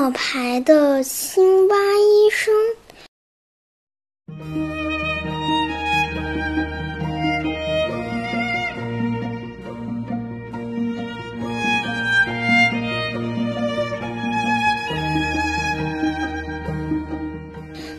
[0.00, 2.54] 冒牌的青蛙医生。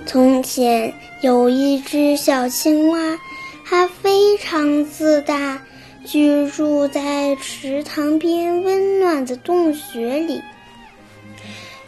[0.07, 0.91] 从前
[1.21, 3.19] 有一只小青蛙，
[3.63, 5.61] 它非常自大，
[6.03, 10.41] 居住在池塘边温暖的洞穴里。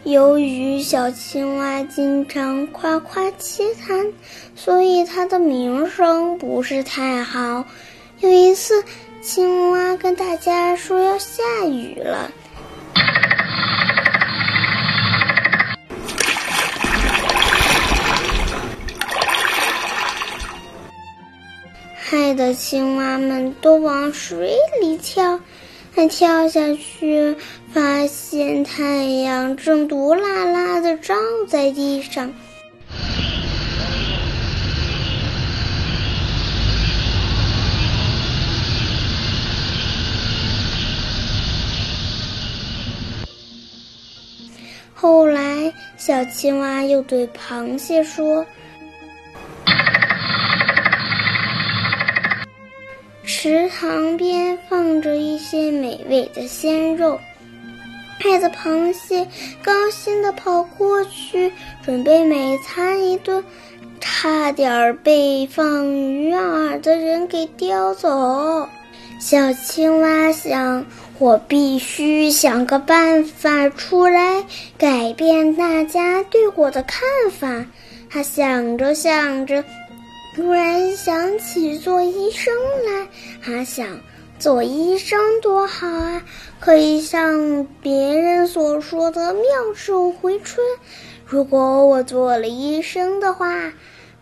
[0.04, 4.12] 由于小青蛙经常夸夸其谈，
[4.54, 7.64] 所以它的名声不是太好。
[8.20, 8.84] 有一次，
[9.22, 12.30] 青蛙跟大家说要下雨了。
[21.96, 25.40] 害得青蛙们都往水里跳，
[25.96, 27.36] 他跳下去，
[27.72, 31.14] 发现太阳正毒辣辣的照
[31.48, 32.34] 在地上。
[44.96, 48.44] 后来，小青蛙又对螃蟹说。
[53.44, 57.20] 池塘边放着一些美味的鲜肉，
[58.18, 59.28] 害得螃蟹
[59.62, 61.52] 高兴地跑过去
[61.84, 63.44] 准备美餐一顿，
[64.00, 68.70] 差点被放鱼饵的人给叼走。
[69.20, 70.86] 小青蛙想：
[71.20, 74.46] 我必须想个办法出来
[74.78, 77.66] 改变大家对我的看法。
[78.10, 79.66] 他想着想着。
[80.36, 82.54] 突然想起做医生
[82.86, 83.08] 来，
[83.44, 84.00] 他想
[84.40, 86.24] 做医生多好啊，
[86.60, 89.44] 可以像别人所说的妙
[89.76, 90.66] 手回春。
[91.26, 93.74] 如果我做了医生的话，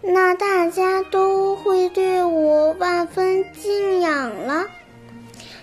[0.02, 4.66] 那大家都会对我万分敬仰了。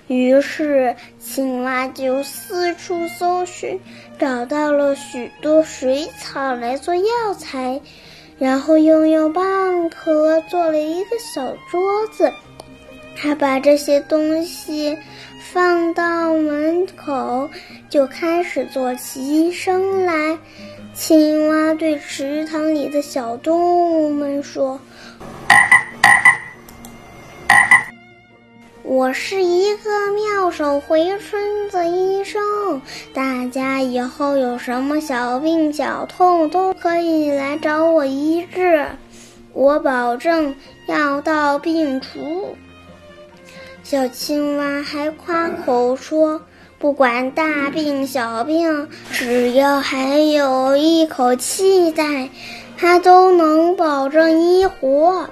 [0.06, 3.78] 于是，青蛙就四处搜寻，
[4.18, 7.82] 找到了许多水草来做药材。
[8.38, 12.32] 然后用用蚌壳做了一个小桌子，
[13.16, 14.96] 他把这些东西
[15.52, 17.50] 放到门口，
[17.88, 20.38] 就开始做起医生来。
[20.94, 24.80] 青蛙对池塘里的小动物们说。
[28.82, 32.80] 我是一个妙手回春的医生，
[33.12, 37.87] 大家以后有什么小病小痛都可以来找，
[39.58, 40.54] 我保证
[40.86, 42.54] 药到病除。
[43.82, 46.40] 小青蛙还夸口说，
[46.78, 52.30] 不管大病小病，只要还有一口气在，
[52.76, 55.28] 它都能保证医活。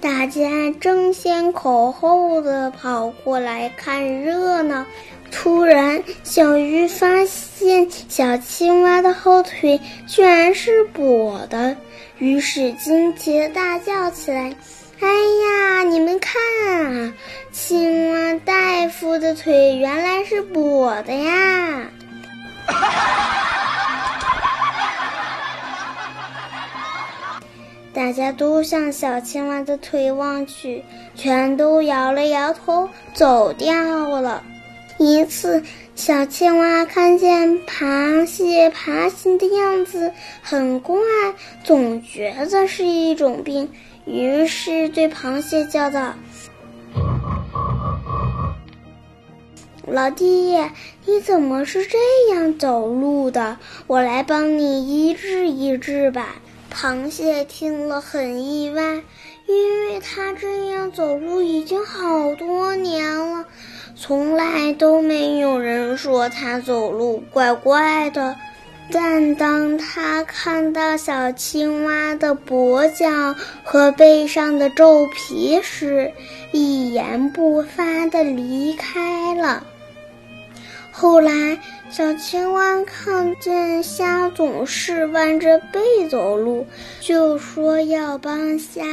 [0.00, 4.84] 大家争先恐后的跑过来看热闹。
[5.30, 11.76] 突然，小鱼发现小青蛙的后腿居然是跛的，
[12.18, 14.52] 于是惊奇地大叫起来
[15.00, 17.12] ：“哎呀，你们看啊，
[17.52, 21.82] 青蛙大夫的腿原来是跛的呀！”
[28.10, 30.82] 大家都向小青蛙的腿望去，
[31.14, 34.42] 全都摇了摇头，走掉了。
[34.98, 35.62] 一次，
[35.94, 40.12] 小青蛙看见螃蟹爬行的样子
[40.42, 40.98] 很怪，
[41.62, 43.70] 总觉得是一种病，
[44.06, 46.14] 于是对螃蟹叫道
[49.86, 50.58] ：“老弟，
[51.06, 51.96] 你怎么是这
[52.34, 53.56] 样走路的？
[53.86, 56.34] 我来帮你医治医治吧。”
[56.72, 59.02] 螃蟹听了很意外，
[59.46, 63.44] 因为它这样走路已经好多年了，
[63.96, 68.36] 从来都没有人说它走路怪怪的。
[68.92, 76.12] 但当他看到小青蛙的跛脚和背上的皱皮时，
[76.50, 79.64] 一言不发地离开了。
[80.90, 81.58] 后来。
[81.90, 86.64] 小青蛙看见虾总是弯着背走路，
[87.00, 88.84] 就说要帮虾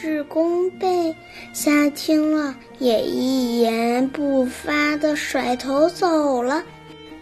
[0.00, 1.14] 治弓背。
[1.52, 6.64] 虾听了也一言不发地甩头走了。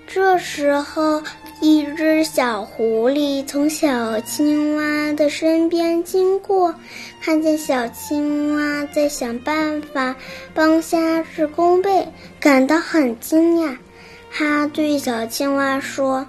[0.07, 1.21] 这时候，
[1.61, 6.73] 一只小狐狸从小青蛙的身边经过，
[7.21, 10.15] 看见小青蛙在想办法
[10.55, 12.07] 帮虾治弓背，
[12.39, 13.77] 感到很惊讶。
[14.37, 16.27] 他对小青蛙说：“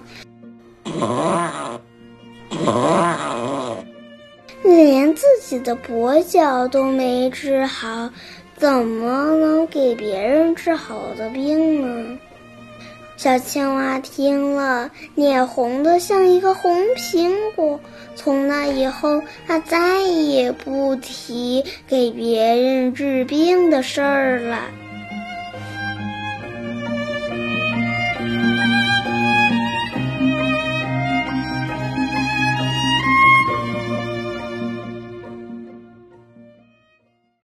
[4.62, 8.08] 连自己的跛脚都没治好，
[8.56, 12.16] 怎么能给别人治好的病呢？
[13.16, 17.80] 小青蛙听了，脸红的像一个红苹果。
[18.14, 24.60] 从那以后，它再也不提给别人治病的事儿了。